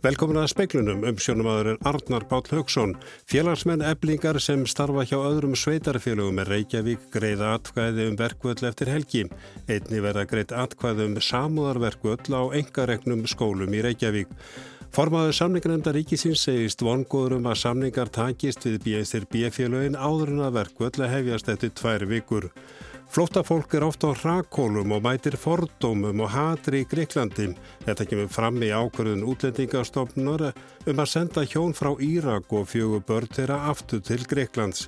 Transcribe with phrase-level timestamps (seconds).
[0.00, 2.94] Velkomin að speiklunum um sjónumadurinn Arnar Bál Haugsson.
[3.28, 9.26] Félagsmenn eblingar sem starfa hjá öðrum sveitarfélögum er Reykjavík greiða atkvæði um verkvöld eftir helgi.
[9.68, 14.32] Einni verða greiðt atkvæði um samúðarverkvöld á engaregnum skólum í Reykjavík.
[14.96, 20.62] Formaður samningarnemnda ríkisins segist vongóður um að samningar takist við BSR B-félögin áður en að
[20.62, 22.48] verkvöld hefjast eftir tvær vikur.
[23.10, 27.48] Flóttafólk er ofta á hrakólum og mætir fordómum og hatri í Greiklandi.
[27.82, 30.44] Þetta kemur fram í ákvörðun útlendingastofnur
[30.86, 34.84] um að senda hjón frá Írak og fjögur börn þeirra aftur til Greiklands.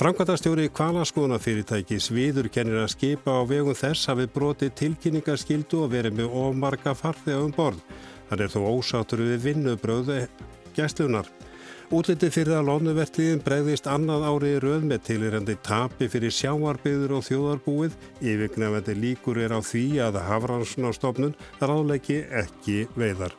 [0.00, 6.34] Frankvæntastjóri kvalaskoðunafyrirtækis viður kennir að skipa á vegum þess hafi broti tilkynningarskildu og verið með
[6.34, 7.78] ómarga farþega um borð.
[8.32, 10.18] Það er þó ósátur við vinnubröðu
[10.74, 11.30] gæslunar.
[11.90, 17.96] Útlitið fyrir að lónuvertiðin bregðist annað árið rauð með tilirandi tapi fyrir sjáarbyður og þjóðarbúið.
[18.22, 23.34] Yfirgnefandi líkur er á því að hafransunarstofnun ráðleiki ekki veiðar.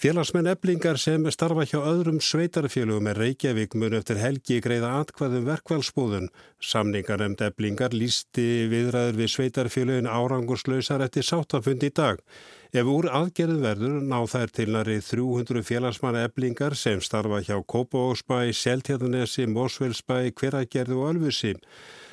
[0.00, 6.30] Félagsmenn eblingar sem starfa hjá öðrum sveitarfélögum er Reykjavík mun eftir helgi greiða atkvæðum verkvælsbúðun.
[6.56, 12.24] Samningar emd eblingar lísti viðræður við sveitarfélögin árangurslausar eftir sáttafund í dag.
[12.70, 18.52] Ef úr aðgerð verður ná þær til næri 300 félagsmanna eblingar sem starfa hjá Kópavóksbæ,
[18.54, 21.56] Seltjarnanesi, Mósveilsbæ, Hveragerði og Ölfusi.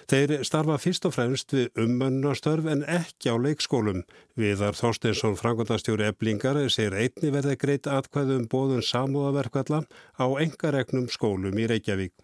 [0.09, 4.01] Þeir starfa fyrst og fremst við ummönnastörf en ekki á leikskólum.
[4.33, 9.83] Viðar Þorsteinsson, frangotastjóri eblingar, segir einni verði greitt atkvæðum bóðun samúðaverkvalla
[10.17, 12.17] á engaregnum skólum í Reykjavík.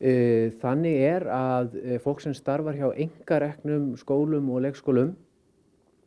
[0.00, 5.18] E, þannig er að e, fólk sem starfar hjá engareknum skólum og leikskólum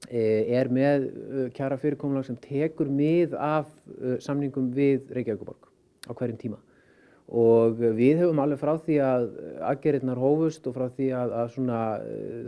[0.09, 3.69] er með eh, kjara fyrirkomulag sem tekur mið af
[4.01, 5.69] eh, samningum við Reykjavíkuborg
[6.09, 6.61] á hverjum tíma.
[7.31, 9.27] Og við hefum alveg frá því að
[9.69, 11.77] aðgerðirnar hófust og frá því að, að svona,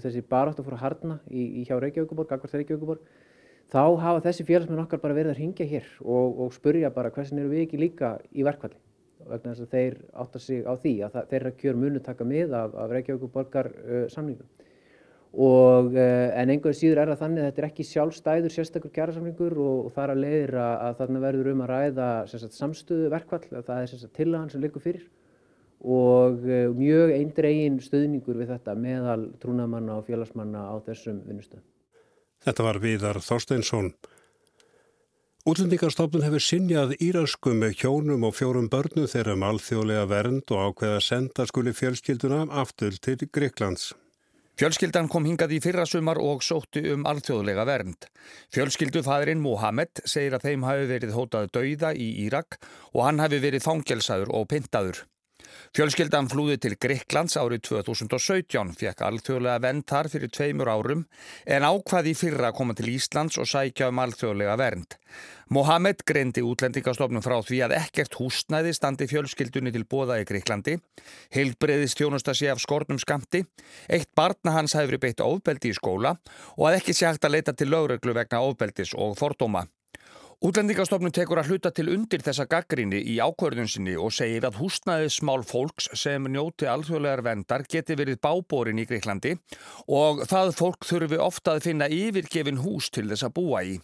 [0.04, 3.06] þessi barátt að fóra að harna í, í hjá Reykjavíkuborg, akkvært Reykjavíkuborg
[3.72, 7.40] þá hafa þessi félagsmenn okkar bara verið að ringja hér og, og spurja bara hversin
[7.42, 8.80] eru við ekki líka í verkvalli
[9.24, 12.56] vegna þess að þeir átta sig á því að það, þeirra kjör munu taka mið
[12.60, 14.50] af, af Reykjavíkuborgar uh, samningum
[15.34, 19.58] og eh, en einhverju síður er það þannig að þetta er ekki sjálfstæður sérstakur kjærasamlingur
[19.58, 23.76] og, er að leiðir að, að þarna verður um að ræða sagt, samstöðu verkvall, það
[23.80, 25.08] er sagt, tillagan sem liggur fyrir
[25.84, 31.66] og uh, mjög eindregin stöðningur við þetta meðal trúnamanna og félagsmanna á þessum vinnustöðum.
[32.44, 33.90] Þetta var Viðar Þorsteinsson.
[35.44, 41.02] Útlendingarstofnun hefur sinjað íraskum með hjónum og fjórum börnum þeirra um alþjóðlega vernd og ákveða
[41.04, 43.92] senda skuli fjölskylduna aftur til Greiklands.
[44.54, 48.06] Fjölskyldan kom hingað í fyrra sumar og sótti um alþjóðlega vernd.
[48.54, 52.60] Fjölskyldufæðurinn Mohamed segir að þeim hafi verið hótað dauða í Írak
[52.94, 55.02] og hann hafi verið fangelsaður og pintaður.
[55.74, 61.06] Fjölskyldan flúði til Greiklands árið 2017, fekk alþjóðlega vernd þar fyrir tveimur árum
[61.46, 64.98] en ákvaði fyrra að koma til Íslands og sækja um alþjóðlega vernd.
[65.54, 70.80] Mohamed greindi útlendingastofnum frá því að ekkert húsnæði standi fjölskyldunni til bóða í Greiklandi,
[71.36, 73.44] heilbreyðist þjónusta sé af skornum skamti,
[73.90, 76.16] eitt barna hans hefur beitt ofbeldi í skóla
[76.58, 79.68] og að ekki sé hægt að leita til lögreglu vegna ofbeldis og fordóma.
[80.44, 85.46] Útlendingastofnun tekur að hluta til undir þessa gaggrinni í ákvörðun sinni og segir að húsnæðismál
[85.48, 89.38] fólks sem njóti alþjóðlegar vendar geti verið bábórin í Greiklandi
[89.88, 93.80] og það fólk þurfi ofta að finna yfirgefin hús til þess að búa í.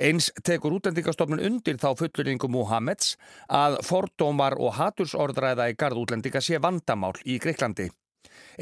[0.00, 3.18] Eins tekur útlendingastofnun undir þá fullurningu Mohameds
[3.52, 7.90] að fordómar og hatursordræða í gard útlendinga sé vandamál í Greiklandi.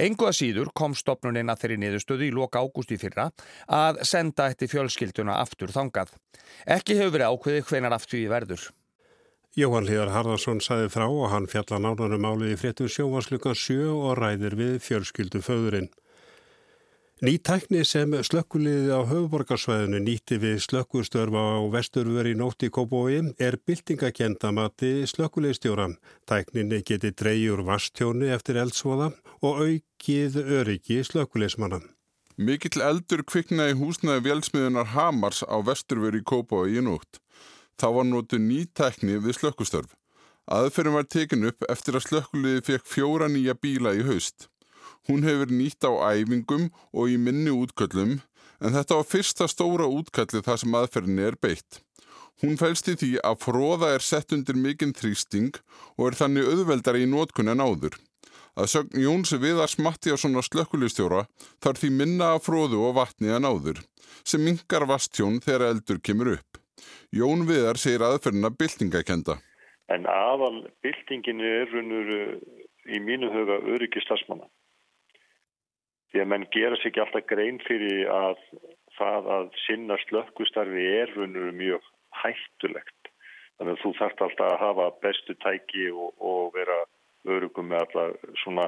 [0.06, 3.30] Engu að síður kom stopnuninn að þeirri niðurstöðu í loka ágústi fyrra
[3.66, 6.12] að senda eftir fjölskylduna aftur þangað.
[6.66, 8.66] Ekki hefur verið ákveðið hvenar aftur í verður.
[9.56, 14.18] Jóhann Líðar Harðarsson saði frá og hann fjalla nánarum álið í fréttu sjóvarslukan sjö og
[14.18, 15.88] ræðir við fjölskyldu föðurinn.
[17.24, 24.90] Ný tækni sem slökkuliði á höfuborgarsvæðinu nýtti við slökkustörfa á vesturveri nótti Kópói er byltingakendamati
[25.08, 25.86] slökkuliðstjóra.
[26.28, 31.78] Tækninni geti dreyjur vastjónu eftir eldsvoða og aukið öryggi slökkuliðsmanna.
[32.36, 37.22] Mikill eldur kviknaði húsnaði velsmiðunar Hamars á vesturveri Kópói í nótt.
[37.80, 39.96] Þá var nótu ný tækni við slökkustörf.
[40.52, 44.50] Aðferðin var tekin upp eftir að slökkuliði fekk fjóra nýja bíla í haust.
[45.06, 48.18] Hún hefur nýtt á æfingum og í minni útköllum
[48.60, 51.80] en þetta var fyrsta stóra útkalli þar sem aðferðinni er beitt.
[52.42, 55.54] Hún fælst í því að fróða er sett undir mikinn þrýsting
[55.96, 57.96] og er þannig auðveldari í nótkunn en áður.
[58.56, 61.26] Að sögn Jónsi Viðars Mattíasson á slökkulistjóra
[61.64, 63.82] þarf því minna að fróðu og vatni en áður,
[64.24, 66.60] sem mingar vastjón þegar eldur kemur upp.
[67.12, 69.38] Jón Viðar segir aðferðina byltingakenda.
[69.92, 72.12] En aðal byltinginu er runur
[72.86, 74.48] í mínu huga öryggistasmanna
[76.12, 78.40] því að menn gera sér ekki alltaf grein fyrir að
[78.96, 81.90] það að sinna slökkustarfi er raunur mjög
[82.22, 82.96] hættulegt
[83.56, 86.82] Þannig að þú þarft alltaf að hafa bestu tæki og, og vera
[87.26, 88.66] örugum með alltaf svona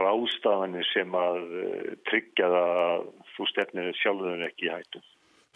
[0.00, 5.02] rástafanir sem að uh, tryggja það að þú stefnir sjálfur ekki í hættu.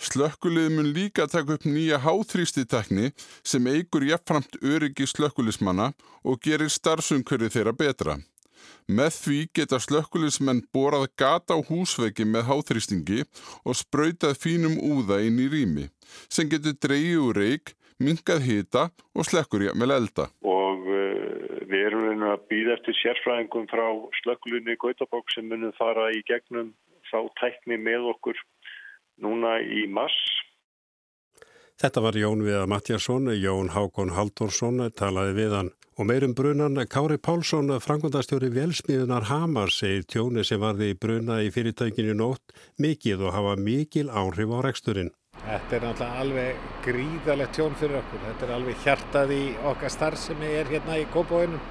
[0.05, 3.13] Slökkulið mun líka taka upp nýja háþrýstitekni
[3.47, 5.93] sem eigur jafnframt öryggi slökkulismanna
[6.27, 8.19] og gerir starfsumkörði þeirra betra.
[8.89, 13.25] Með því geta slökkulismenn borað gata á húsveggi með háþrýstingi
[13.65, 15.89] og sprautað fínum úða inn í rými
[16.29, 20.29] sem getur dreyið úr reik, minkað hita og slekkur jafnvel elda.
[20.45, 23.87] Og uh, við erum að býða eftir sérfræðingum frá
[24.21, 26.75] slökkulunni Gautabók sem munum fara í gegnum
[27.11, 28.39] þá tækni með okkur
[29.23, 30.19] núna í mars.
[31.81, 37.17] Þetta var Jón Viða Matjarsson, Jón Hákon Haldursson talaði við hann og meirum brunan Kári
[37.23, 43.35] Pálsson, frangundastjóri Velsmiðunar Hamar, segir tjóni sem varði í bruna í fyrirtækinu nótt mikið og
[43.37, 45.13] hafa mikil áhrif á reksturinn.
[45.45, 48.23] Þetta er náttúrulega alveg gríðalegt tjón fyrir okkur.
[48.25, 51.63] Þetta er alveg hjartað í okkar starf sem er hérna í Kópavóinum.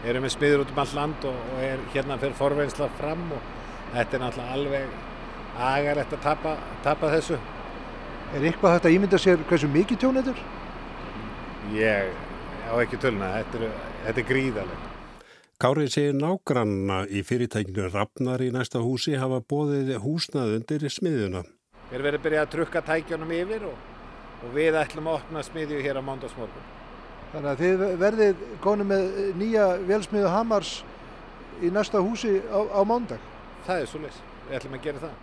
[0.00, 3.26] Við erum með smiður út um all land og, og er hérna fyrir forveinsla fram
[3.36, 3.52] og
[3.92, 4.96] þetta er náttúrulega alveg
[5.68, 7.36] agarlegt að tapa, tapa þessu.
[8.30, 10.44] Er eitthvað að ímynda sér hversu mikið tjón þetta er?
[11.76, 12.28] Ég
[12.70, 13.76] á ekki töluna, þetta er,
[14.06, 14.88] þetta er gríðalegt.
[15.60, 21.42] Kárið segir nágranna í fyrirtækinu Rafnar í næsta húsi hafa bóðið húsnað undir smiðuna.
[21.90, 23.82] Við erum verið að byrja að trukka tækjónum yfir og,
[24.40, 26.68] og við ætlum að opna smiðju hér á mándagsmorgun.
[27.34, 29.08] Þannig að þið verðið konu með
[29.38, 30.74] nýja velsmiðu Hamars
[31.60, 33.20] í næsta húsi á, á mándag?
[33.66, 35.18] Það er svo leys, við ætlum að gera það.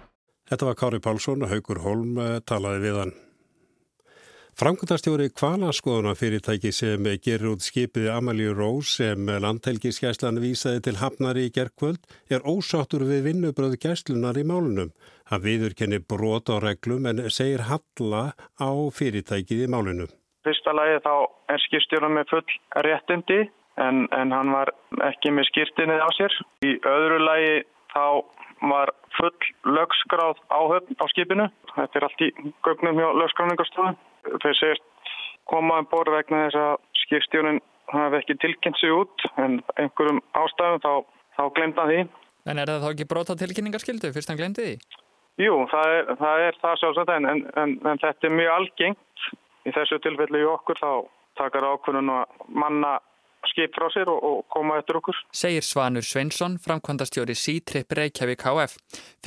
[0.47, 3.21] Þetta var Kári Pálsson og Haugur Holm talaði við hann.
[4.57, 11.51] Framkvæmtastjóri Kvalaskoðuna fyrirtæki sem gerir út skipið Amalí Rós sem landhelgiskeslan vísaði til hafnar í
[11.53, 14.89] gerkvöld er ósáttur við vinnubröð gæslunar í málunum.
[15.29, 18.23] Hann viðurkenni brot á reglum en segir halla
[18.57, 20.09] á fyrirtækið í málunum.
[20.41, 21.13] Fyrsta lagi þá
[21.53, 22.57] er skipstjóran með full
[22.89, 23.39] réttindi
[23.77, 24.73] en, en hann var
[25.11, 26.39] ekki með skýrtinnið á sér.
[26.65, 27.53] Í öðru lagi
[27.93, 28.25] þá
[28.73, 29.37] var full
[29.69, 31.49] lögskráð áhöfn á skipinu.
[31.77, 32.33] Þetta er allt í
[32.65, 34.01] gögnum hjá lögskráningarstofun.
[34.43, 34.85] Þeir segist
[35.47, 36.73] koma um borð vegna þess að
[37.05, 37.59] skipstjónin
[37.93, 40.93] hafi ekki tilkynnt sig út en einhverjum ástæðum þá,
[41.37, 41.99] þá glemta því.
[42.47, 45.03] En er það þá ekki brota tilkynningarskildu fyrst hann glemdi því?
[45.37, 49.27] Jú, það er það, er það sjálfsagt en, en, en, en þetta er mjög algengt.
[49.67, 50.91] Í þessu tilfelli í okkur þá
[51.37, 52.93] takar ákvörðun að manna
[53.51, 55.17] skip frá sér og, og koma eftir okkur.
[55.35, 58.77] Segir Svanur Sveinsson, framkvæmdastjóri C-Trip Reykjavík HF.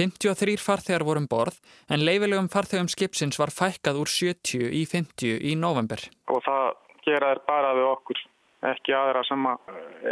[0.00, 5.56] 53 farþegar vorum borð en leifilegum farþegum skipsins var fækkað úr 70 í 50 í
[5.58, 6.02] november.
[6.31, 6.69] Og það
[7.06, 8.22] gera þær bara við okkur,
[8.70, 9.46] ekki aðra sem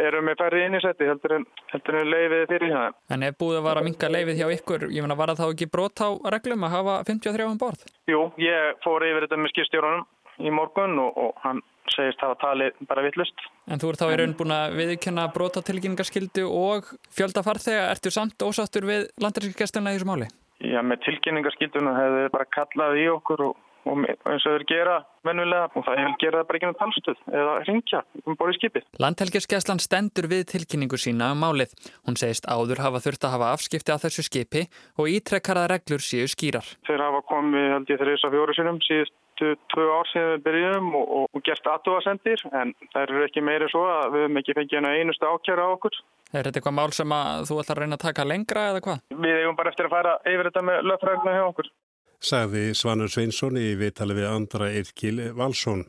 [0.03, 3.01] eru með færri innisetti heldur en, heldur en leifið fyrir það.
[3.15, 5.49] En ef búið að vara að minga leifið hjá ykkur, ég menna var það þá
[5.55, 7.85] ekki brot á reglum að hafa 53 um borð?
[8.09, 10.07] Jú, ég fór yfir þetta með skipstjórunum
[10.39, 11.63] í morgun og, og hann
[11.95, 13.47] segist hafa talið bara vittlust.
[13.69, 17.89] En þú ert þá í raun búin að viðkjöna brotatilkynningarskildu og fjölda farþega.
[17.95, 20.29] Ertu samt ósattur við landaríkjastluna í þessu máli?
[20.65, 24.97] Já, með tilkynningarskilduna hefur þið bara kallað í okkur og, og eins og þeir gera
[25.29, 28.89] vennulega og það hefur gerað bara ekki með talstuð eða ringja um borðið skipið.
[29.05, 31.77] Landhelgjörskjastlan stendur við tilkynningu sína um málið.
[32.09, 34.65] Hún segist áður hafa þurft að hafa afskipti á þessu skipi
[34.99, 36.67] og ítrekkarað reglur séu skýrar.
[36.89, 39.15] Þeir hafa komið held ég þrjus af fjóru sinum síðust
[39.73, 43.69] tvö ár síðan við byrjum og, og, og gert aðtóasendir en það eru ekki meiri
[43.73, 45.99] svo að við hefum ekki fengið einu einustu ákjæra á okkur.
[46.29, 49.05] Er þetta eitthvað mál sem að þú ætlar að reyna að taka lengra eða hvað?
[49.27, 51.71] Við eigum bara eftir að fara yfir þetta með löffræðina hjá okkur.
[52.19, 55.87] Sagði Svanur Sveinsson í viðtali við andra Irkil Valsson.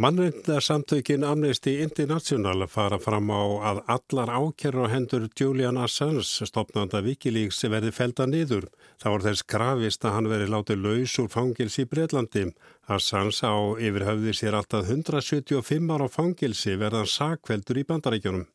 [0.00, 7.58] Mannreyndarsamtökin Amnesty International fara fram á að allar ákerur á hendur Julian Assange, stopnanda Wikileaks,
[7.68, 8.70] verði felda niður.
[8.96, 12.46] Það voru þess krafist að hann veri látið laus úr fangils í Breitlandi.
[12.88, 18.48] Assange á yfirhauði sér alltaf 175 ára fangilsi verðan sakveldur í bandarækjunum.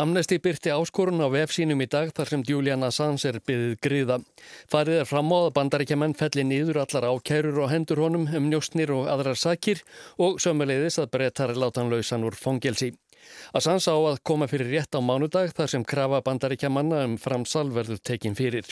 [0.00, 4.16] Amnesty byrti áskorun á vefsínum í dag þar sem Julian Assange er byggðið griða.
[4.72, 8.94] Farið er fram á að bandaríkjaman felli nýður allar ákærur og hendur honum um njóstnir
[8.96, 9.82] og aðrar sakir
[10.16, 12.94] og sömuleiðis að brettar látan lausan úr fongelsi.
[13.52, 18.00] Assange á að koma fyrir rétt á mánudag þar sem krafa bandaríkjamanna um framsal verður
[18.00, 18.64] tekin fyrir.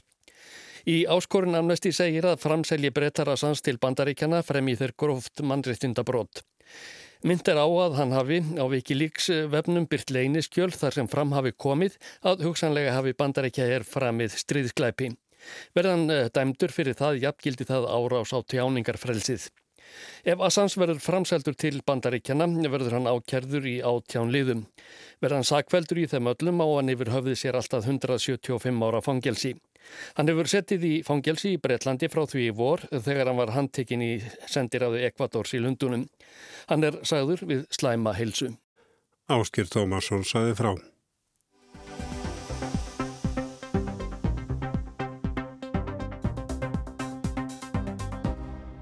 [0.88, 6.40] Í áskorun Amnesty segir að framselji brettar Assange til bandaríkjana fremið þeir gróft mannréttindabrót.
[7.26, 11.50] Mynd er á að hann hafi á Wikileaks vefnum byrt leyniskjöl þar sem fram hafi
[11.50, 15.08] komið að hugsanlega hafi bandarækja er framið stríðsklæpi.
[15.75, 19.48] Verðan dæmdur fyrir það jafngildi það árás á tjáningarfrelsið.
[20.30, 24.62] Ef Assange verður framseldur til bandaríkjana verður hann ákjærður í átján liðum.
[25.18, 29.56] Verðan sakveldur í þeim öllum á hann yfir höfði sér alltaf 175 ára fangelsi.
[30.18, 34.04] Hann hefur settið í fangelsi í Breitlandi frá því í vor þegar hann var handtekinn
[34.04, 34.12] í
[34.47, 36.07] sendiráðu Ekvadors í Lundunum.
[36.68, 38.52] Hann er sagður við slæma heilsu.
[39.28, 40.73] Áskir Tómasson sagði frá.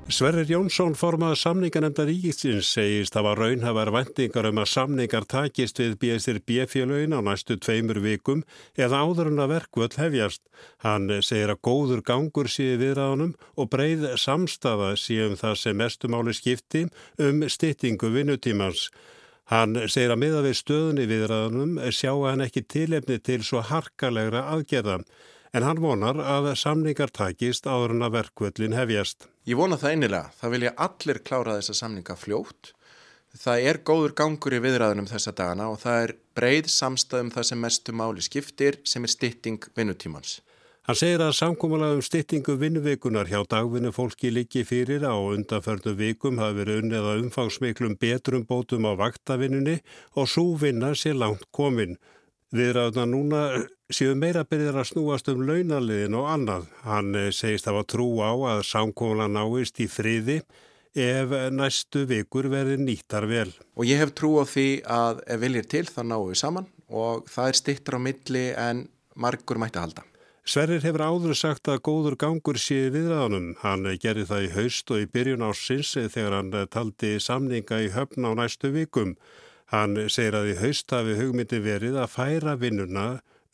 [0.06, 5.96] Sverrir Jónsson formað samningarnemnda ríkistins segist að var raunhafar vendingar um að samningar takist við
[5.98, 8.44] BSR B-félögin á næstu tveimur vikum
[8.78, 10.44] eða áður en að verkvöld hefjast.
[10.86, 16.86] Hann segir að góður gangur síði viðræðanum og breið samstafa síðan það sem mestumáli skipti
[17.18, 18.86] um styttingu vinnutímans.
[19.50, 25.00] Hann segir að miða við stöðunni viðræðanum sjá hann ekki tilefni til svo harkalegra aðgerða
[25.50, 29.26] en hann vonar að samningar takist áður en að verkvöldin hefjast.
[29.46, 30.30] Ég vona það einilega.
[30.40, 32.72] Það vilja allir klára þessa samninga fljótt.
[33.36, 37.60] Það er góður gangur í viðræðunum þessa dagana og það er breið samstæðum það sem
[37.62, 40.40] mestu máli skiptir sem er stytting vinnutímans.
[40.86, 46.42] Hann segir að samkómulega um styttingu vinnuvikunar hjá dagvinnu fólki líki fyrir á undanförnu vikum
[46.42, 49.78] hafi verið unnið að umfangsmiklum betrum bótum á vaktavinnunni
[50.14, 51.98] og svo vinna sér langt komin.
[52.54, 53.42] Viðræðuna núna
[53.92, 56.70] séu meira byrjar að snúast um launaliðin og annað.
[56.86, 60.40] Hann eh, segist að var trú á að samkóla náist í friði
[60.96, 63.50] ef næstu vikur verði nýttar vel.
[63.76, 67.26] Og ég hef trú á því að ef viljir til þá náum við saman og
[67.30, 70.06] það er stittur á milli en margur mætti að halda.
[70.46, 73.56] Sverrir hefur áður sagt að góður gangur sé viðræðanum.
[73.64, 78.28] Hann gerði það í haust og í byrjun ásins þegar hann taldi samninga í höfn
[78.30, 79.16] á næstu vikum.
[79.74, 83.08] Hann segir að í haust hafi hugmyndi verið að færa vinnuna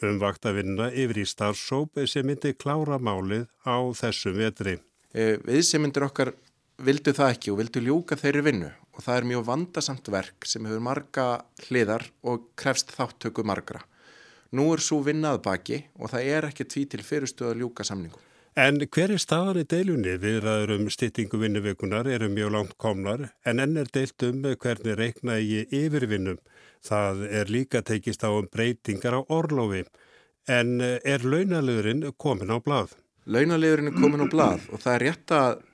[0.06, 4.78] um vaktavinnuna yfir í starfsóp sem myndi klára málið á þessum vetri.
[5.14, 6.32] Eh, við sem myndir okkar
[6.82, 10.66] vildu það ekki og vildu ljúka þeirri vinnu og það er mjög vandasamt verk sem
[10.66, 11.26] hefur marga
[11.68, 13.82] hliðar og krefst þáttöku margra.
[14.52, 18.31] Nú er svo vinnað baki og það er ekki tví til fyrirstöðu að ljúka samningum.
[18.52, 20.18] En hver er staðan í deilunni?
[20.20, 25.38] Viðræður um styttingu vinnuvikunar eru mjög langt komnar en enn er deilt um hvernig reikna
[25.40, 26.36] í yfirvinnum.
[26.84, 29.86] Það er líka tekist á um breytingar á orlofi.
[30.44, 32.92] En er launaliðurinn komin á blað?
[33.24, 35.64] Launaliðurinn er komin á blað og það er rétt að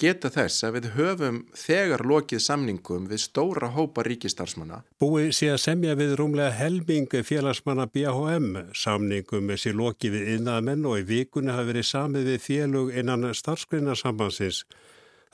[0.00, 4.82] geta þess að við höfum þegar lokið samningum við stóra hópa ríkistarsmanna.
[5.00, 10.86] Búið sé að semja við rúmlega helming félagsmanna BHM samningum með sér lokið við innamenn
[10.88, 14.64] og í vikunni hafi verið samið við félug innan starfskrinarsambansins.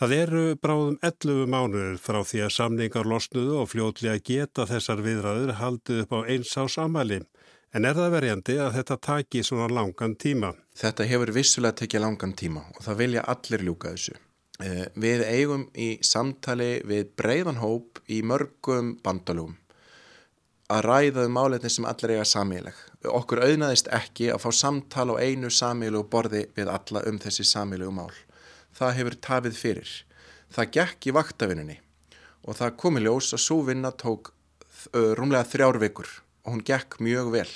[0.03, 5.55] Það eru bráðum 11 mánuður frá því að samningar losnuðu og fljótlega geta þessar viðræður
[5.61, 7.21] haldið upp á eins ás amali.
[7.73, 10.51] En er það verjandi að þetta taki svona langan tíma?
[10.77, 14.19] Þetta hefur vissulega tekið langan tíma og það vilja allir ljúka þessu.
[14.63, 19.57] Eh, við eigum í samtali við breiðan hóp í mörgum bandalúm
[20.71, 22.77] að ræða um málefni sem allir eiga samíleg.
[23.11, 27.91] Okkur auðnaðist ekki að fá samtal á einu samílegu borði við alla um þessi samílegu
[27.97, 28.13] mál.
[28.73, 29.91] Það hefur tafið fyrir.
[30.53, 31.79] Það gekk í vaktavinnunni
[32.47, 34.33] og það komi ljós að svo vinna tók
[34.95, 36.09] rúmlega þrjár vikur
[36.45, 37.51] og hún gekk mjög vel.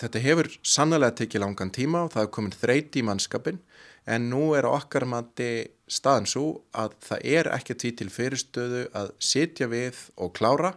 [0.00, 3.60] Þetta hefur sannlega tekið langan tíma og það er komin þreyti í mannskapin
[4.06, 6.46] en nú er okkar mati staðan svo
[6.78, 10.74] að það er ekki tí til fyrirstöðu að sitja við og klára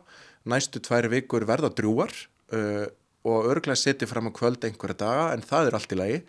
[0.49, 2.13] næstu tværi vikur verða drúar
[2.53, 2.85] uh,
[3.27, 6.19] og örglega setja fram á kvöld einhverja daga en það er allt í lagi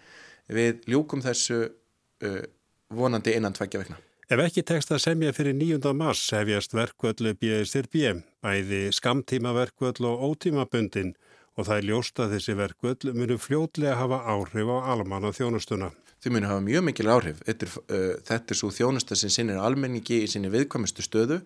[0.50, 2.42] við ljúkum þessu uh,
[2.90, 4.00] vonandi innan tveggja vekna.
[4.30, 5.90] Ef ekki tekst að semja fyrir 9.
[5.96, 11.16] mars hefjast verkvöldu BSRB, bæði skamtímaverkvöld og ótímabundin
[11.58, 15.90] og það er ljóst að þessi verkvöld munu fljótlega hafa áhrif á almanna þjónustuna
[16.20, 17.42] þau muni hafa mjög mikil áhrif.
[17.46, 21.40] Þetta er, uh, svo þjónusta sem sinnir almenningi í sinni viðkvæmustu stöðu.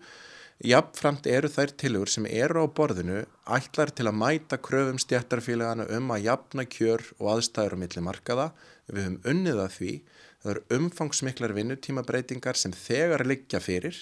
[0.63, 3.25] Jafnframt eru þær tilugur sem eru á borðinu
[3.57, 8.45] ætlar til að mæta kröfum stjættarfélagana um að jafna kjör og aðstæður á milli markaða.
[8.87, 9.93] Við höfum unnið að því.
[10.39, 13.99] Það eru umfangsmiklar vinnutímabreitingar sem þegar liggja fyrir.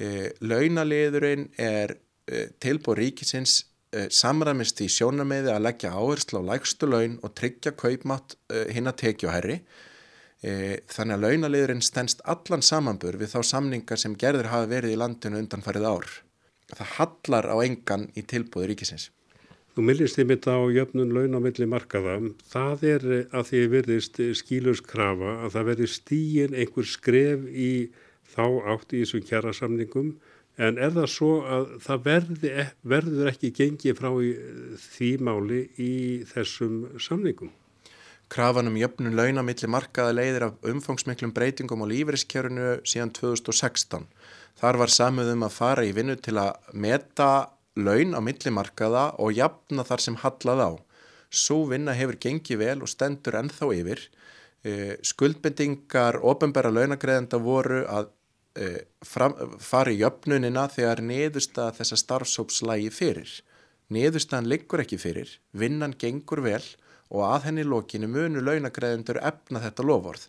[0.00, 3.67] E, launaliðurinn er e, tilbúið ríkisins e,
[4.12, 8.98] samræmist í sjónameði að leggja áherslu á lægstu laun og tryggja kaupmátt e, hinn að
[9.04, 9.60] tekja herri.
[10.44, 14.98] E, þannig að launaliðurinn stennst allan samanbur við þá samningar sem gerður hafa verið í
[15.00, 16.10] landinu undanfarið ár.
[16.68, 19.08] Það hallar á engan í tilbúið ríkisins.
[19.72, 22.18] Þú millist þið mitt á jöfnun launamilli markaða.
[22.50, 27.70] Það er að því verðist skíluskrafa að það verði stíin einhver skref í
[28.28, 30.16] þá átt í þessum kjæra samningum
[30.58, 34.10] en er það svo að það verði, verður ekki gengið frá
[34.88, 35.92] því máli í
[36.32, 37.52] þessum samningum?
[38.28, 44.04] Krafan um jöfnun launamilli markaða leiðir af umfangsmiklum breytingum á lífeyriskjörunu síðan 2016.
[44.58, 47.30] Þar var samið um að fara í vinnu til að meta
[47.78, 50.70] laun á milli markaða og jafna þar sem hallað á.
[51.30, 54.04] Svo vinna hefur gengið vel og stendur ennþá yfir.
[55.06, 58.10] Skuldbendingar ofinbæra launagreðenda voru að
[59.06, 63.30] fram, fara í jöfnunina þegar niðursta þessa starfsópslægi fyrir.
[63.94, 66.64] Niðurstaðan liggur ekki fyrir, vinnan gengur vel
[67.08, 70.26] og að henni lokinu munu launagreðendur efna þetta lofórð.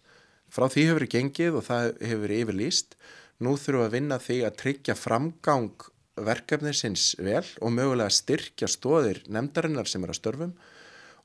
[0.49, 2.95] Frá því hefur gengið og það hefur yfirlýst.
[3.43, 9.21] Nú þurfum við að vinna því að tryggja framgang verkefnisins vel og mögulega styrkja stóðir
[9.31, 10.55] nefndarinnar sem er að störfum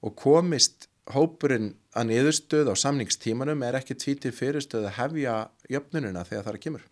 [0.04, 5.34] og komist hópurinn að niðurstöð á samningstímanum er ekki tvítir fyrirstöð að hefja
[5.73, 6.84] jöfnununa þegar það er að kemur.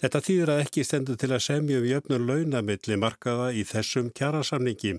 [0.00, 4.94] Þetta þýðir að ekki stendur til að semja um jöfnur launamilli markaða í þessum kjærasamningi.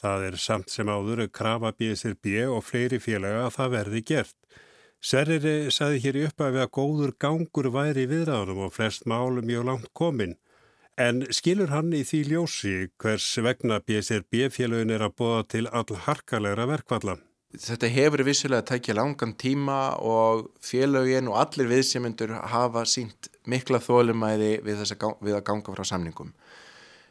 [0.00, 4.36] Það er samt sem áður krafa BSRB og fleiri félaga að það verði gert.
[5.04, 9.68] Sverriri saði hér í upphafi að góður gangur væri í viðræðunum og flest málum mjög
[9.68, 10.34] langt komin.
[10.96, 16.00] En skilur hann í því ljósi hvers vegna BSRB félagin er að bóða til all
[16.08, 17.18] harkalegra verkvalla?
[17.56, 23.80] Þetta hefur vissilega að tækja langan tíma og félagin og allir viðsefmyndur hafa sínt mikla
[23.82, 24.82] þólumæði við,
[25.24, 26.32] við að ganga frá samningum.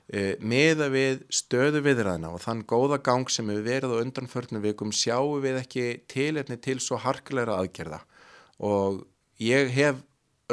[0.06, 4.92] E, meða við stöðu viðræðina og þann góða gang sem við verið á undanförnum vikum
[4.94, 8.04] sjáum við ekki tilefni til svo harkulegra aðgerða
[8.62, 9.02] og
[9.42, 10.04] ég hef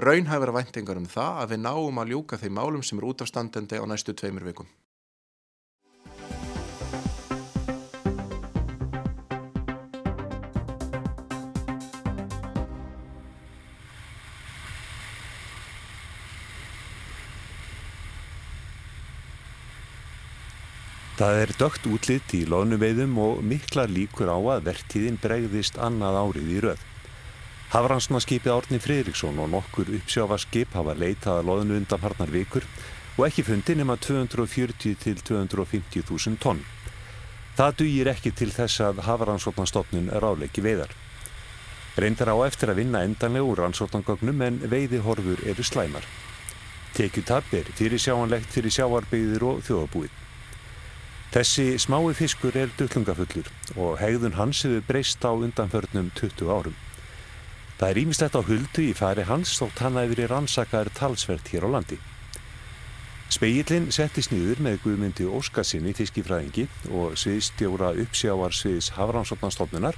[0.01, 3.29] raunhæfara væntingar um það að við náum að ljúka þeim málum sem er út af
[3.29, 4.71] standandi á næstu tveimur vikum.
[21.23, 26.49] Það er dögt útlitt í loðnuveiðum og mikla líkur á að vertíðin bregðist annað árið
[26.51, 26.81] í röð.
[27.71, 32.67] Hafransmaskipið Árni Fridriksson og nokkur uppsjáfarskip hafa leitað að loðnu undanfarnar vikur
[33.15, 36.65] og ekki fundi nema 240 til 250 þúsund tonn.
[37.55, 40.91] Það dugir ekki til þess að Hafransotnastofnun ráleiki veiðar.
[42.03, 46.03] Reyndar á eftir að vinna endanlega úr rannsóttangögnum en veiðihorfur eru slæmar.
[46.99, 50.22] Tekjutab er fyrir sjáanlegt fyrir sjáarbyggðir og þjóðabúið.
[51.33, 53.47] Þessi smái fiskur er duttlungafullur
[53.81, 56.75] og hegðun hans hefur breyst á undanförnum 20 árum.
[57.79, 61.65] Það er ímislegt á huldu í færi hans þótt hann að verið rannsakaður talsvert hér
[61.65, 61.97] á landi.
[63.33, 69.97] Speillin settist nýður með Guðmyndi Óskarsinni fiskifræðingi og sviðstjóra uppsjávar sviðs Hafránsotnastofnunar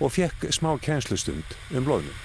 [0.00, 2.16] og fekk smá kænslustund um loðnum.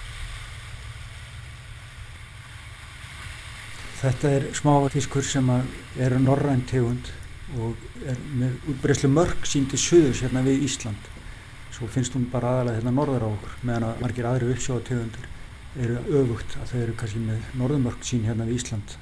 [4.00, 5.52] Þetta er smáa fiskur sem
[6.00, 7.12] er norræn tegund
[7.56, 11.10] og er með útbreyslu mörg sín til söðurs hérna við Ísland.
[11.72, 15.28] Svo finnst hún bara aðalega hérna norðar á okkur meðan að margir aðri uppsjóðategundir
[15.78, 18.96] eru öfugt að þau eru kannski með norðumörg sín hérna við Ísland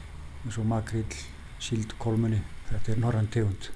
[0.46, 1.20] eins og makrill,
[1.62, 3.70] síld, kolmunni þetta er norðan tegund.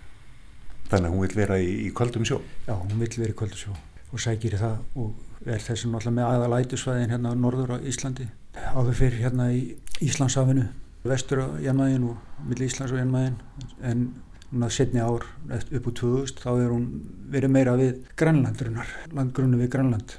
[0.91, 2.41] Þannig að hún vil vera í, í kvöldum sjó?
[2.67, 3.75] Já, hún vil vera í kvöldum sjó
[4.11, 8.27] og sækir það og er þessum alltaf með aðalætusvæðin hérna norður á Íslandi.
[8.75, 9.61] Áður fyrir hérna í
[10.03, 10.67] Íslandsafinu
[11.07, 13.39] vestur á Janmæðin og millir Íslands og Janmæðin
[13.87, 14.03] en
[14.51, 16.87] núna setni ár upp úr 2000 þá er hún
[17.31, 20.17] verið meira við Grænlandurinnar, landgrunnu við Grænland.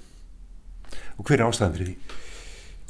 [1.20, 2.20] Og hver er ástæðan fyrir því?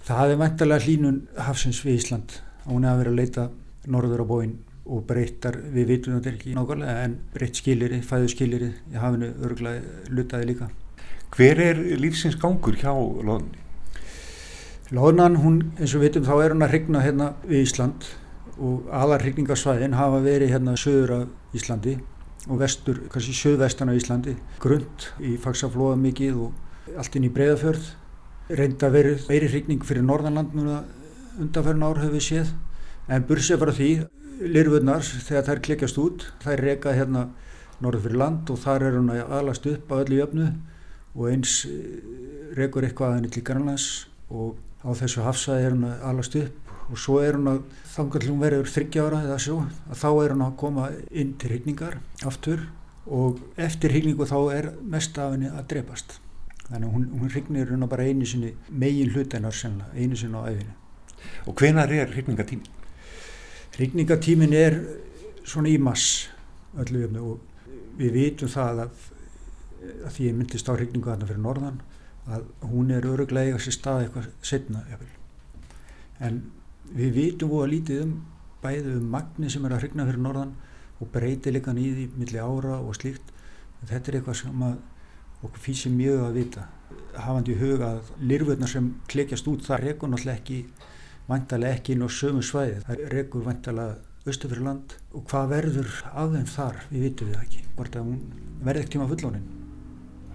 [0.05, 2.35] Það er vantarlega hlínun hafsins við Ísland.
[2.65, 3.47] Hún er að vera að leita
[3.89, 4.53] norður á bóin
[4.91, 10.13] og breyttar, við vitum þetta ekki nákvæmlega, en breytt skiliri, fæðu skiliri í hafinu örgulega
[10.13, 10.69] lutaði líka.
[11.31, 13.61] Hver er lífsins gangur hjá loðunni?
[14.91, 18.09] Loðunan, hún, eins og við vitum, þá er hún að regna hérna við Ísland
[18.59, 21.97] og aðarrygningarsvæðin hafa verið hérna söður af Íslandi
[22.49, 24.35] og vestur, kannski söðvestan af Íslandi.
[24.61, 27.91] Grund í fagsaflóða mikið og allt inn í breyðafjörð
[28.57, 30.81] reynda verið meiri hrygning fyrir Norðanland núna
[31.39, 32.55] undanferðin ár hefur við séð.
[33.11, 33.91] En bursið frá því
[34.41, 37.27] lirfurnar þegar þær klikjast út þær reka hérna
[37.81, 40.47] norður fyrir land og þar er hún að alast upp á öllu jöfnu
[41.15, 41.55] og eins
[42.57, 43.87] rekur eitthvað aðeins til Grænlands
[44.29, 47.61] og á þessu hafsaði er hún að alast upp og svo er hún að
[47.93, 51.51] þangar til hún verður þryggjára eða svo að þá er hún að koma inn til
[51.51, 52.67] hryggningar aftur.
[53.11, 56.19] Og eftir hryggningu þá er mest af henni að drepast.
[56.67, 60.43] Þannig að hún, hún hrygnir hún bara einu sinni megin hlutennar sennilega, einu sinni á
[60.51, 60.75] æfinu
[61.49, 62.67] Og hvenar er hrygningatímin?
[63.75, 64.77] Hrygningatímin er
[65.43, 66.29] svona í mass
[66.77, 67.23] öllu jöfnu.
[67.25, 69.07] Og við vitum það að,
[70.05, 71.81] að því ég myndist á hrygningu þarna fyrir norðan
[72.31, 74.83] að hún er öruglega eiga sér stað eitthvað setna
[76.21, 76.41] en
[76.95, 78.13] við vitum og að lítið um
[78.61, 80.53] bæðu um magni sem er að hrigna fyrir norðan
[81.01, 83.31] og breyti líka nýði millir ára og slíkt.
[83.81, 84.65] Þetta er eitthvað sem
[85.41, 86.67] okkur fýsir mjög að vita
[87.17, 90.59] hafandi í huga að lirfurnar sem klekjast út það rekur náttúrulega ekki
[91.31, 92.83] vantalega ekki inn á sömu svæði.
[92.85, 93.97] Það rekur vantalega
[94.29, 94.93] östu fyrir land.
[95.17, 96.85] Og hvað verður af þeim þar?
[96.91, 97.65] Við vitum við ekki.
[97.79, 98.21] Hvort að hún
[98.61, 99.49] verði ekki tíma fullónin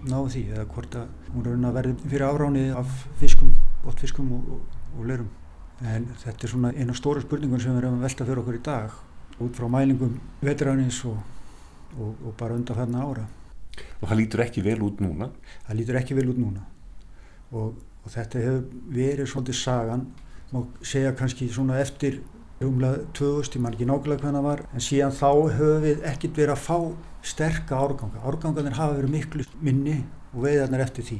[0.05, 5.09] náðu því eða hvort að hún verði fyrir afráni af fiskum, botfiskum og, og, og
[5.09, 5.29] leirum.
[5.85, 8.63] En þetta er svona eina stóra spurningun sem við erum að velta fyrir okkur í
[8.65, 8.95] dag
[9.45, 11.19] út frá mælingum vetranis og,
[12.01, 13.27] og bara undanferna ára.
[14.01, 15.29] Og það lítur ekki vel út núna?
[15.67, 16.65] Það lítur ekki vel út núna
[17.51, 20.03] og þetta hefur verið svolítið sagan,
[20.51, 22.21] má segja kannski svona eftir
[22.63, 26.39] umlega 2000, ég man ekki nákvæmlega hvernig það var, en síðan þá höfum við ekkert
[26.41, 26.77] verið að fá
[27.27, 28.23] sterka árganga.
[28.23, 29.97] Árgangarnir hafa verið miklu minni
[30.33, 31.19] og veiðarnar eftir því.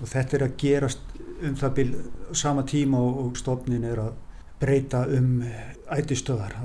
[0.00, 1.94] Og þetta er að gerast um það byrj
[2.36, 4.12] sama tíma og, og stofnin er að
[4.60, 5.40] breyta um
[5.90, 6.56] ætistöðar.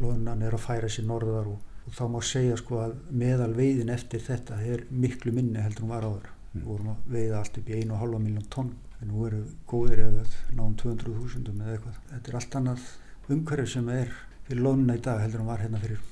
[0.00, 3.92] Lóðunan er að færa sér norðar og, og þá má segja sko að meðal veiðin
[3.94, 6.32] eftir þetta er miklu minni heldur hún var áður.
[6.54, 6.60] Mm.
[6.60, 10.26] Við vorum að veiða allt upp í 1,5 miljón tonn en nú eru góðir eða
[10.54, 12.02] náum 200.000 eða eitthvað.
[12.10, 12.90] Þetta er allt annað
[13.34, 14.12] umhverju sem er
[14.48, 16.02] fyrir lónuna í dag heldur hún var hérna fyrir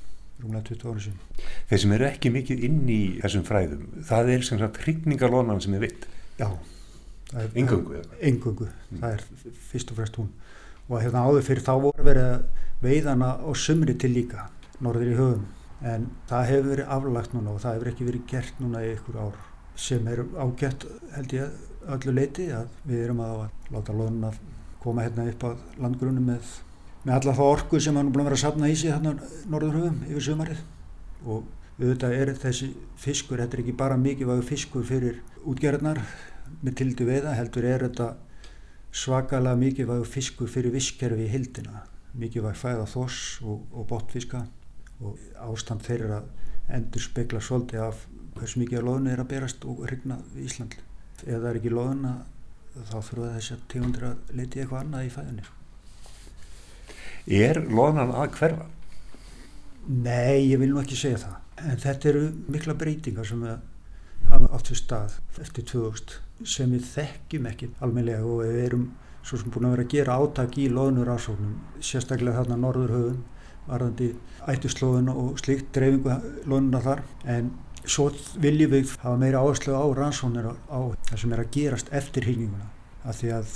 [0.42, 1.20] rúmlega 20 ára sín.
[1.70, 5.76] Þeir sem eru ekki mikið inn í þessum fræðum, það er sem sagt hrigningarlónan sem
[5.78, 6.08] er vitt?
[6.42, 7.46] Já.
[7.54, 8.02] Engöngu?
[8.20, 9.00] Engöngu, mm.
[9.00, 10.28] það er fyrst og fremst hún.
[10.88, 14.48] Og hérna áður fyrir þá voru verið veiðana á sumri til líka,
[14.84, 15.46] norður í höfum.
[15.82, 19.18] En það hefur verið aflagt núna og það hefur ekki verið gert núna í ykkur
[19.22, 19.40] ár
[19.76, 24.36] sem er ágætt held ég öllu leiti að við erum að láta lónun að
[24.82, 25.50] koma hérna upp á
[25.80, 26.50] landgrunum með
[27.02, 29.14] með alla þá orku sem hann er búin að vera að sapna í sig hérna
[29.50, 30.60] norðurhugum yfir sömarið
[31.24, 31.48] og
[31.80, 32.68] auðvitað er þessi
[33.00, 36.02] fiskur, þetta er ekki bara mikilvægur fiskur fyrir útgerðnar
[36.60, 38.12] með tildu veiða, heldur er þetta
[38.92, 41.86] svakalega mikilvægur fiskur fyrir visskerfi í hildina
[42.18, 44.42] mikilvæg fæða þoss og, og botfiska
[45.02, 46.20] og ástand þeirra
[46.72, 48.04] endur spekla svolítið af
[48.36, 50.76] hvers mikið loðun er að berast og hrigna í Ísland.
[51.22, 52.12] Ef það er ekki loðuna
[52.90, 55.48] þá þurfa þess að tegundir að leti eitthvað annað í fæðinni.
[57.42, 58.68] Er loðnan að hverfa?
[59.88, 61.36] Nei, ég vil nú ekki segja það.
[61.62, 63.52] En þetta eru mikla breytingar sem við
[64.32, 68.86] hafa átt til stað eftir 2000 sem við þekkjum ekki almeinlega og við erum
[69.22, 73.20] svo sem búin að vera að gera átak í loðnur ásóknum, sérstaklega þarna norðurhauðun,
[73.68, 74.08] varðandi
[74.50, 76.16] ættislóðun og slíkt dreifingu
[76.50, 77.04] loðnuna þar.
[77.30, 77.52] En
[77.84, 78.08] svo
[78.42, 82.66] viljum við hafa meira áherslu á rannsóknir á það sem er að gerast eftir hýninguna.
[83.06, 83.54] Af því að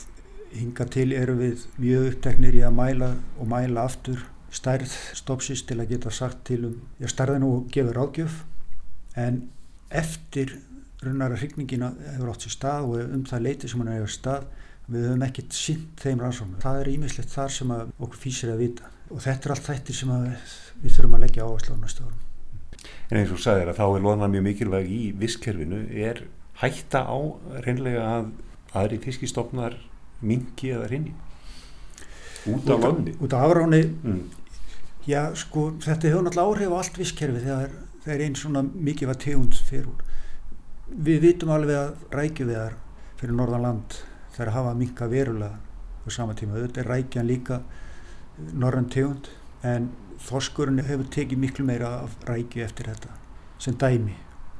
[0.55, 3.11] hinga til eru við mjög uppteknir í að mæla
[3.41, 4.23] og mæla aftur
[4.55, 8.39] stærð stopsis til að geta sagt til um já, stærðin og gefur ágjöf
[9.19, 9.43] en
[9.97, 10.55] eftir
[11.05, 14.47] raunara hrygningina hefur átt sér stað og um það leiti sem hann hefur stað
[14.87, 16.61] við höfum ekkert synt þeim rannsóknum.
[16.63, 18.93] Það er ímislegt þar sem okkur fýsir að vita.
[19.11, 20.15] Og þetta er allt þættir sem
[20.83, 22.23] við þurfum að leggja áherslu á næsta árum.
[23.11, 26.23] En eins og sagðir að þá er loðan mjög mikilvæg í visskerfinu er
[26.63, 27.19] hætta á
[27.67, 28.31] reynlega að
[28.77, 29.77] aðri fiskistofnar
[30.25, 31.15] mingi eða rinni
[32.47, 34.23] út af lónni út af afráni mm.
[35.09, 37.75] já sko þetta hefur náttúrulega áhrif á allt visskerfi þegar
[38.15, 40.03] er einn svona mikið var tegund fyrir úr.
[40.87, 42.77] Við vitum alveg að rækjuveðar
[43.19, 43.97] fyrir norðan land
[44.37, 46.59] þær hafa minka verulega á sama tíma.
[46.59, 47.61] Auðvitað er rækjan líka
[48.53, 49.31] norðan tegund
[49.67, 49.91] en
[50.23, 53.17] þorskurinn hefur tekið miklu meira af rækju eftir þetta
[53.63, 54.15] sem dæmi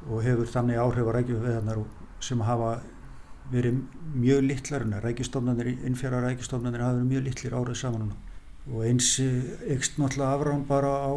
[0.09, 1.81] og hefur þannig áhrif á rækjuveðarnar
[2.23, 2.77] sem hafa
[3.51, 3.79] verið
[4.17, 8.13] mjög littlar rækistofnarnir, innfjara rækistofnarnir hafa verið mjög littlir árið saman
[8.67, 9.13] og eins
[9.71, 11.13] ekst náttúrulega afrán bara á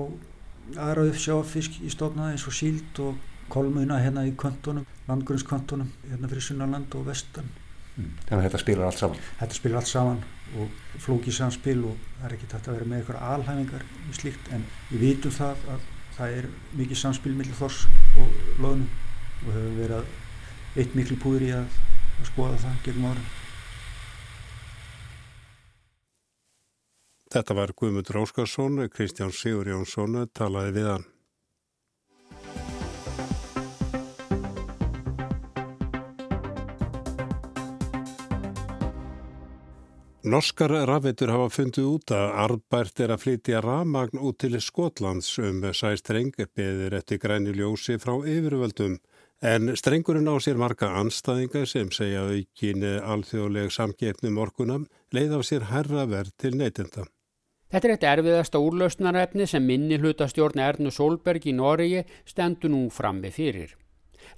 [0.76, 3.18] aðra uppsjáfisk í stofnaði eins og síld og
[3.50, 7.48] kolmuna hérna í kontunum, landgrunnskontunum hérna fyrir Sunnaland og Vestan
[7.96, 8.12] mm.
[8.28, 9.24] Þannig að þetta spilar allt saman?
[9.40, 10.22] Þetta spilar allt saman
[10.60, 14.50] og flókið samspil og það er ekki þetta að vera með eitthvað alhæfingar í slíkt
[14.54, 17.84] en við vitum það að það er mikið samspil millir þors
[18.20, 18.88] og loðnum
[19.40, 21.78] og hefur verið eitt miklu púður í að
[22.20, 23.28] að skoða það gegnum árum.
[27.30, 31.04] Þetta var Guðmundur Óskarsson, Kristján Sigur Jónsson talaði við hann.
[40.30, 45.62] Norskar rafveitur hafa fundið út að arbært er að flytja rafmagn út til Skotlands um
[45.70, 48.98] sæstreng beðir eftir græni ljósi frá yfirvöldum.
[49.40, 55.70] En strengurinn á sér marga anstæðinga sem segja aukin alþjóðleg samgefnum orkunam leið af sér
[55.70, 57.06] herra verð til neytinda.
[57.70, 63.30] Þetta er eitt erfiðasta úrlausnarefni sem minni hlutastjórn Ernu Solberg í Noregi stendur nú frammi
[63.30, 63.76] fyrir.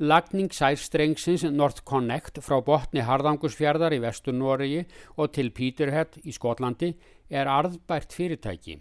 [0.04, 4.84] Lagning særstrengsins North Connect frá botni Harðangusfjardar í vestur Noregi
[5.16, 6.92] og til Peterhead í Skotlandi
[7.32, 8.78] er arðbært fyrirtæki.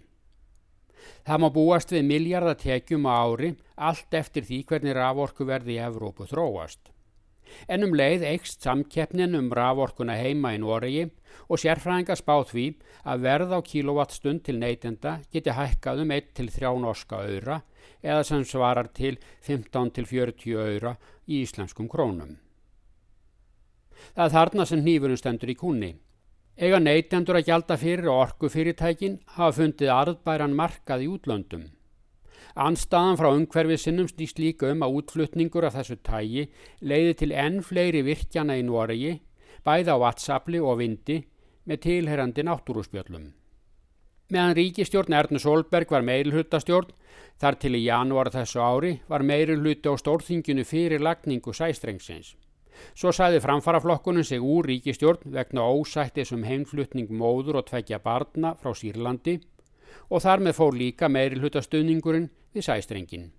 [1.24, 3.54] Það má búast við miljardatekjum á ári
[3.88, 6.92] allt eftir því hvernig raforku verði í Evrópu þróast.
[7.68, 11.08] En um leið eikst samkeppnin um raforkuna heima í Noregi
[11.48, 12.66] og sérfræðingar spáð því
[13.08, 17.60] að verð á kilowattstund til neytenda geti hækkað um 1-3 norska öyra
[18.02, 22.38] eða sem svarar til 15-40 öyra í íslenskum krónum.
[24.16, 25.92] Það er þarna sem nýfurinn stendur í kunni.
[26.56, 31.70] Ega neytendur að gjalda fyrir orkufyrirtækin hafa fundið arðbæran markað í útlöndum.
[32.52, 36.48] Anstaðan frá umhverfið sinnum snýst líka um að útflutningur af þessu tægi
[36.84, 39.14] leiði til enn fleiri virkjana í Noregi,
[39.64, 41.22] bæða á vatsapli og vindi,
[41.64, 43.30] með tilherrandi náttúruspjöllum.
[44.32, 46.92] Meðan ríkistjórn Ernu Solberg var meilhuttastjórn,
[47.40, 52.34] þar til í janúar þessu ári var meilhutti á stórþinginu fyrir lagningu sæstrengsins.
[52.96, 58.72] Svo sæði framfaraflokkunum sig úr ríkistjórn vegna ósættis um heimflutning móður og tvekja barna frá
[58.76, 59.38] Sýrlandi
[60.08, 63.30] og þar með fór líka meiri hlutastöðningurinn við sæstrengin.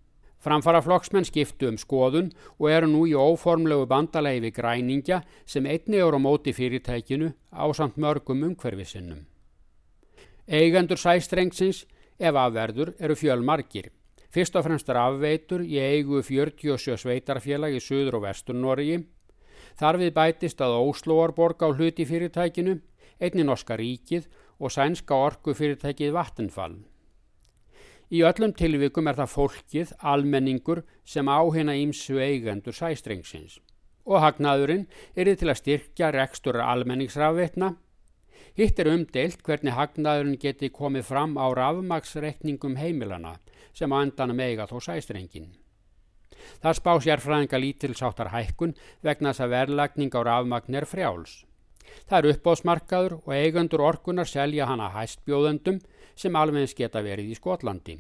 [0.44, 6.02] Framfara flokksmenn skiptu um skoðun og eru nú í óformlegu bandalegi við græningja sem einni
[6.04, 9.24] eru á móti fyrirtækinu á samt mörgum umhverfisinnum.
[10.48, 11.86] Eigendur sæstrengsins,
[12.20, 13.88] ef afverður, eru fjölmarkir.
[14.34, 19.00] Fyrst og fremst rafveitur í eigu 47 sveitarfélag í Suður og Vestur Norgi.
[19.80, 22.82] Þar við bætist að Óslóarborg á hluti fyrirtækinu,
[23.22, 24.28] einni norska ríkið
[24.60, 26.82] og sænska orkufyrirtækið Vattenfall.
[28.14, 33.56] Í öllum tilvikum er það fólkið, almenningur, sem áhina ímsu eigendur sæstrengsins.
[34.06, 34.84] Og hagnaðurinn
[35.18, 37.72] er til að styrkja rekstur almenningsrafveitna.
[38.54, 43.40] Hitt er umdeilt hvernig hagnaðurinn geti komið fram á rafmagsreikningum heimilana
[43.74, 45.50] sem á endanum eiga þó sæstrengin.
[46.62, 51.34] Það spá sérfræðinga lítilsáttar hækkun vegna þess að verðlagning á rafmagn er frjáls.
[52.06, 55.82] Það er uppbóðsmarkaður og eigandur orkunar selja hana hæstbjóðendum
[56.16, 57.98] sem alvegins geta verið í Skotlandi.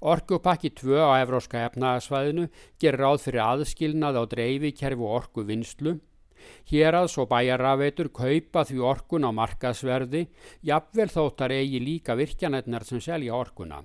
[0.00, 2.48] Orkupakki 2 á Evróska efnaðasvæðinu
[2.80, 5.98] ger ráð fyrir aðskilnað á dreifikerfi og orku vinslu.
[6.68, 10.26] Hér að svo bæjarrafeitur kaupa því orkun á markaðsverði,
[10.60, 13.80] jafnvel þóttar eigi líka virkjanetnar sem selja orkuna.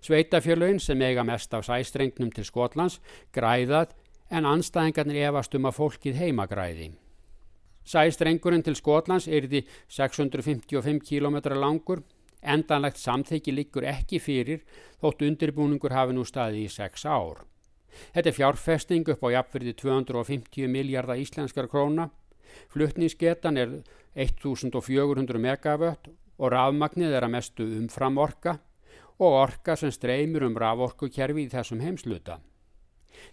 [0.00, 3.00] Sveitafjörlaun sem eiga mest af sæstrengnum til Skotlands
[3.34, 3.92] græðað
[4.32, 6.92] en anstæðingarnir efast um að fólkið heimagræði.
[7.84, 12.02] Sæstrengurinn til Skotlands er því 655 km langur,
[12.42, 14.62] endanlegt samþyggi liggur ekki fyrir
[15.00, 17.44] þótt undirbúningur hafi nú staði í 6 ár.
[18.14, 22.08] Þetta er fjárfesting upp á jafnverði 250 miljardar íslenskar króna,
[22.72, 23.74] fluttningsgetan er
[24.14, 28.58] 1400 megavött og rafmagnið er að mestu umframorka
[29.22, 32.40] og orka sem streymur um raforkukerfi í þessum heimsluta.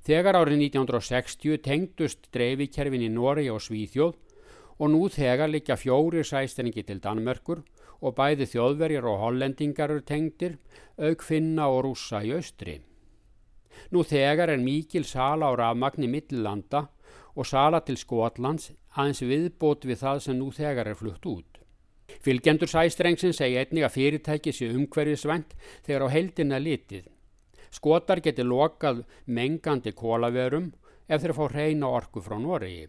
[0.06, 4.18] Þegar árið 1960 tengdust dreifikerfin í Nóri og Svíþjóð
[4.80, 7.64] og nú þegar likja fjóri sæstringi til Danmörkur
[8.02, 10.58] og bæði þjóðverjar og hollendingar eru tengdir,
[10.98, 12.80] auk finna og rúsa í austri.
[13.92, 16.88] Nú þegar er mikil sala á rafmagni millilanda
[17.36, 21.60] og sala til Skotlands aðeins viðbót við það sem nú þegar er flutt út.
[22.26, 27.06] Fylgjendur sæstrengsin segja einnig að fyrirtæki sé umhverfisvænt þegar á heldina litið.
[27.72, 30.72] Skotar geti lokað mengandi kólaverum
[31.08, 32.88] ef þeir fá reyna orku frá Noregi.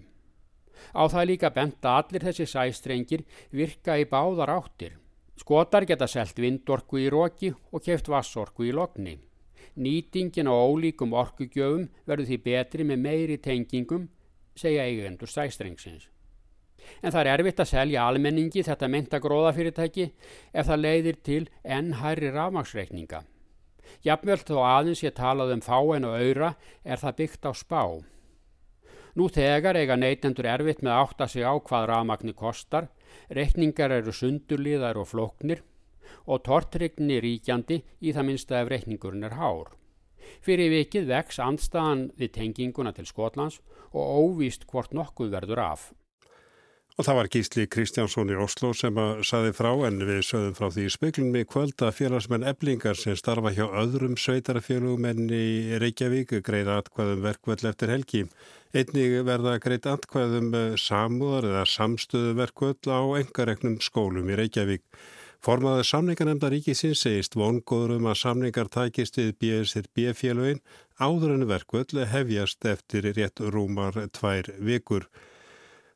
[0.97, 4.97] Á það líka benta allir þessi sæstrengir virka í báðar áttir.
[5.41, 9.17] Skotar geta selt vindorku í róki og keft vassorku í lokni.
[9.81, 14.09] Nýtingin á ólíkum orkugjöfum verður því betri með meiri tengingum,
[14.55, 16.11] segja eigendur sæstrengsins.
[17.01, 20.07] En það er erfitt að selja almenningi þetta menta gróðafyrirtæki
[20.53, 23.23] ef það leiðir til enn hærri rafmagsreikninga.
[24.05, 27.83] Jafnveld þó aðeins ég talað um fáin og auðra er það byggt á spá.
[29.19, 32.89] Nú þegar eiga neytendur erfitt með að átta sig á hvað rafmagni kostar,
[33.31, 35.65] reikningar eru sundurliðar og floknir
[36.27, 39.73] og tortrygni ríkjandi í það minnsta ef reikningurinn er hár.
[40.45, 43.59] Fyrir vikið vex andstaðan við tenginguna til Skotlands
[43.91, 45.91] og óvíst hvort nokkuð verður af.
[46.99, 50.67] Og það var Gísli Kristjánsson í Oslo sem að saði frá en við sögðum frá
[50.75, 56.81] því speklunum í kvölda félagsmenn eblingar sem starfa hjá öðrum sveitarfélugum enn í Reykjavík greiða
[56.83, 58.27] atkvæðum verkvöld eftir helgi.
[58.71, 64.85] Einnig verða greiðt atkvæðum eh, samúðar eða samstöðu verkvöld á engareknum skólum í Reykjavík.
[65.43, 70.63] Formaður samningarnemnda ríkisins segist vongóður um að samningar tækist við BSRB félugin
[71.03, 75.09] áður en verkvöld hefjast eftir rétt rúmar tvær vikur.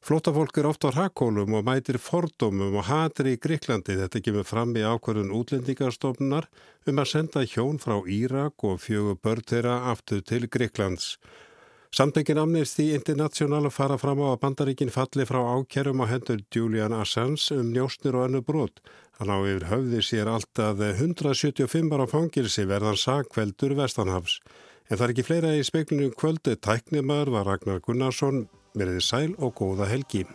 [0.03, 4.01] Flótafólk er ofta á rakkólum og mætir fordómum og hatri í Greiklandi.
[4.03, 6.51] Þetta kemur fram í ákvarðun útlendingarstofnunar
[6.91, 11.15] um að senda hjón frá Írak og fjögur börn þeirra aftur til Greiklands.
[11.95, 17.55] Samtökin Amnesty International fara fram á að bandaríkin falli frá ákerum á hendur Julian Assange
[17.55, 18.81] um njóstnir og önnu brot.
[19.21, 24.41] Hann á yfir höfði sér alltaf 175 ára fangilsi verðan sagkveldur Vestanhafs.
[24.91, 26.57] En það er ekki fleira í speiklunum kvöldu.
[26.59, 30.27] Tæknimar var Ragnar Gunnarsson, Verðið sæl og góða helgi.